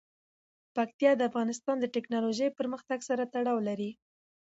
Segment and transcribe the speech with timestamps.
[0.75, 3.91] پکتیا د افغانستان د تکنالوژۍ پرمختګ سره تړاو لري.